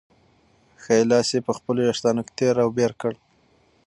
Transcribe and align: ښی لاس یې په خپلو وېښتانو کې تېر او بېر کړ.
ښی 0.81 0.99
لاس 1.09 1.29
یې 1.35 1.39
په 1.47 1.51
خپلو 1.57 1.79
وېښتانو 1.87 2.21
کې 2.25 2.33
تېر 2.39 2.55
او 2.63 2.69
بېر 2.77 2.91
کړ. 3.01 3.13